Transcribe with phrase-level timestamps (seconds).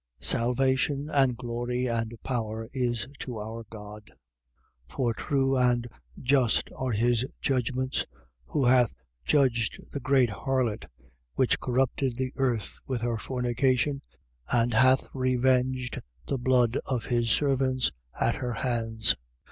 [0.19, 4.07] Salvation and glory and power is to our God.
[4.89, 4.95] 19:2.
[4.95, 5.87] For true and
[6.19, 8.07] just are his judgments,
[8.47, 8.95] who hath
[9.25, 10.87] judged the great harlot
[11.35, 14.01] which corrupted the earth with her fornication
[14.51, 19.15] and hath revenged the blood of his servants, at her hands.